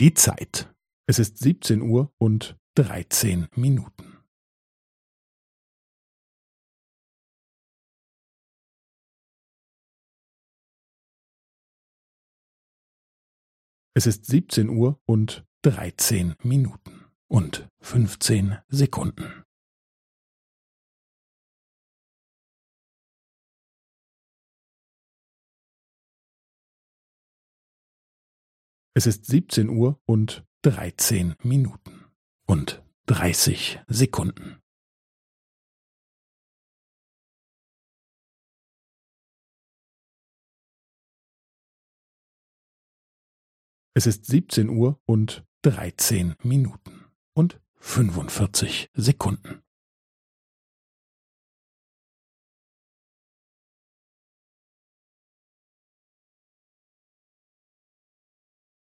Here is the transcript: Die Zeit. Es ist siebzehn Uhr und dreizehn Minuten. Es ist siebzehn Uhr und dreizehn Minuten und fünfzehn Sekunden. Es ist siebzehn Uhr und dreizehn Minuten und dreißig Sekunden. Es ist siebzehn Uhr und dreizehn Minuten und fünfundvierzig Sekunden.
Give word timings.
Die 0.00 0.14
Zeit. 0.14 0.72
Es 1.08 1.18
ist 1.18 1.38
siebzehn 1.38 1.82
Uhr 1.82 2.14
und 2.18 2.56
dreizehn 2.76 3.48
Minuten. 3.56 4.18
Es 13.92 14.06
ist 14.06 14.26
siebzehn 14.26 14.68
Uhr 14.68 15.00
und 15.04 15.44
dreizehn 15.62 16.36
Minuten 16.44 17.06
und 17.26 17.68
fünfzehn 17.80 18.58
Sekunden. 18.68 19.42
Es 28.98 29.06
ist 29.06 29.26
siebzehn 29.26 29.68
Uhr 29.68 30.02
und 30.06 30.44
dreizehn 30.60 31.36
Minuten 31.44 32.06
und 32.48 32.82
dreißig 33.06 33.78
Sekunden. 33.86 34.60
Es 43.94 44.08
ist 44.08 44.26
siebzehn 44.26 44.68
Uhr 44.68 45.00
und 45.06 45.46
dreizehn 45.62 46.34
Minuten 46.42 47.04
und 47.34 47.60
fünfundvierzig 47.76 48.90
Sekunden. 48.94 49.62